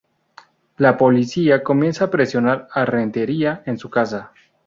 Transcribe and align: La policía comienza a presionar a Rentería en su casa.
La 0.77 0.97
policía 0.97 1.61
comienza 1.61 2.05
a 2.05 2.09
presionar 2.09 2.67
a 2.71 2.85
Rentería 2.85 3.61
en 3.67 3.77
su 3.77 3.91
casa. 3.91 4.31